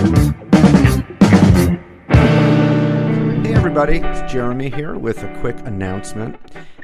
[0.00, 0.06] Hey,
[3.54, 6.38] everybody, it's Jeremy here with a quick announcement.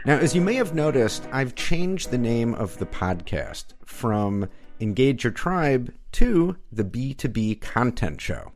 [0.05, 4.51] Now, as you may have noticed, I've changed the name of the podcast from
[4.81, 8.53] Engage Your Tribe to the B2B Content Show.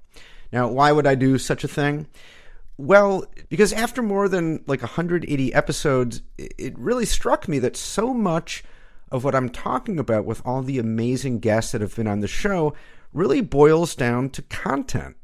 [0.52, 2.06] Now, why would I do such a thing?
[2.76, 8.62] Well, because after more than like 180 episodes, it really struck me that so much
[9.10, 12.28] of what I'm talking about with all the amazing guests that have been on the
[12.28, 12.74] show
[13.12, 15.16] really boils down to content.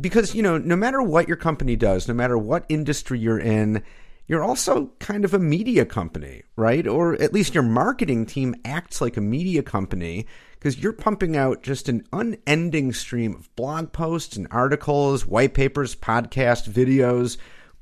[0.00, 3.82] Because, you know, no matter what your company does, no matter what industry you're in,
[4.26, 6.86] you're also kind of a media company, right?
[6.86, 11.62] Or at least your marketing team acts like a media company because you're pumping out
[11.62, 17.36] just an unending stream of blog posts and articles, white papers, podcasts, videos,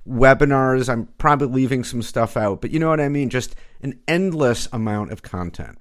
[0.08, 0.88] webinars.
[0.88, 3.30] I'm probably leaving some stuff out, but you know what I mean?
[3.30, 5.78] Just an endless amount of content.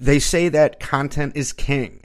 [0.00, 2.02] They say that content is king.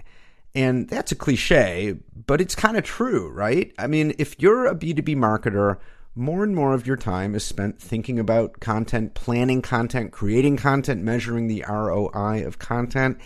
[0.53, 3.71] And that's a cliche, but it's kind of true, right?
[3.79, 5.77] I mean, if you're a B2B marketer,
[6.13, 11.03] more and more of your time is spent thinking about content, planning content, creating content,
[11.03, 13.17] measuring the ROI of content.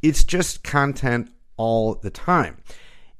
[0.00, 2.56] It's just content all the time.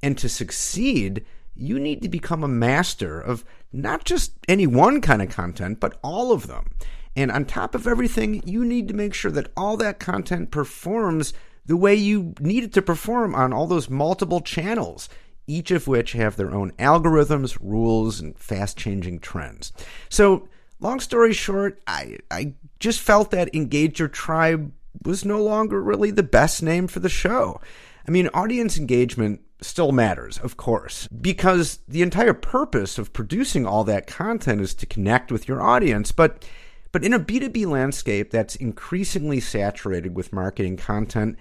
[0.01, 1.23] And to succeed,
[1.55, 5.99] you need to become a master of not just any one kind of content, but
[6.03, 6.71] all of them.
[7.15, 11.33] And on top of everything, you need to make sure that all that content performs
[11.65, 15.09] the way you need it to perform on all those multiple channels,
[15.47, 19.71] each of which have their own algorithms, rules, and fast changing trends.
[20.09, 20.47] So,
[20.79, 24.73] long story short, I, I just felt that Engage Your Tribe
[25.05, 27.61] was no longer really the best name for the show.
[28.07, 33.83] I mean, audience engagement still matters, of course, because the entire purpose of producing all
[33.85, 36.11] that content is to connect with your audience.
[36.11, 36.45] But,
[36.91, 41.37] but in a B2B landscape that's increasingly saturated with marketing content,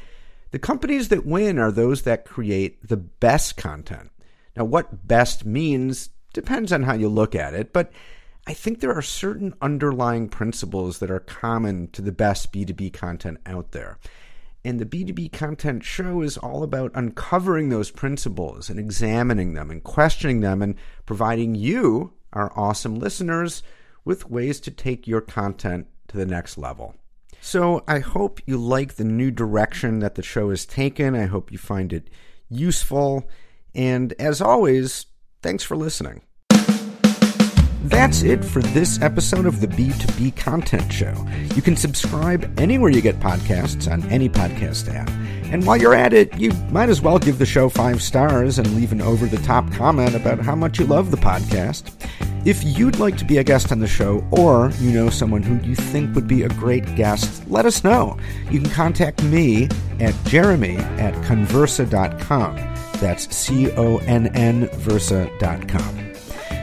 [0.50, 4.10] the companies that win are those that create the best content.
[4.56, 7.90] Now, what best means depends on how you look at it, but
[8.46, 13.38] I think there are certain underlying principles that are common to the best B2B content
[13.46, 13.98] out there.
[14.64, 19.82] And the B2B content show is all about uncovering those principles and examining them and
[19.82, 23.62] questioning them and providing you, our awesome listeners,
[24.04, 26.94] with ways to take your content to the next level.
[27.40, 31.16] So I hope you like the new direction that the show has taken.
[31.16, 32.08] I hope you find it
[32.48, 33.28] useful.
[33.74, 35.06] And as always,
[35.42, 36.22] thanks for listening.
[37.84, 41.26] That's it for this episode of the B2B Content Show.
[41.56, 45.10] You can subscribe anywhere you get podcasts on any podcast app.
[45.52, 48.76] And while you're at it, you might as well give the show five stars and
[48.76, 51.92] leave an over the top comment about how much you love the podcast.
[52.46, 55.64] If you'd like to be a guest on the show, or you know someone who
[55.68, 58.16] you think would be a great guest, let us know.
[58.50, 59.68] You can contact me
[60.00, 62.56] at jeremy at connversa.com.
[63.00, 66.01] That's C O N N Versa.com.